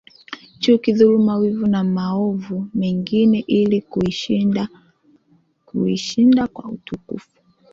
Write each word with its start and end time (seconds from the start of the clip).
chuki 0.59 0.89
dhuluma 0.97 1.33
wivu 1.37 1.67
na 1.67 1.83
maovu 1.83 2.67
mengine 2.73 3.39
ili 3.39 3.81
kuishinda 5.71 6.47
kwa 6.47 6.65
utukufu 6.69 7.29